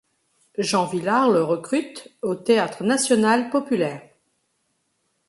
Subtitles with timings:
[0.57, 4.01] Jean Vilar le recrute au Théâtre national populaire.